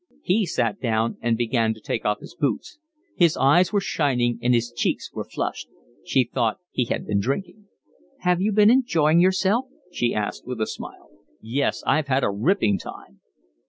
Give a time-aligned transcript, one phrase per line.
[0.23, 2.79] He sat down and began to take off his boots.
[3.17, 5.67] His eyes were shining and his cheeks were flushed.
[6.03, 7.67] She thought he had been drinking.
[8.21, 11.11] "Have you been enjoying yourself?" she asked, with a smile.
[11.39, 13.19] "Yes, I've had a ripping time."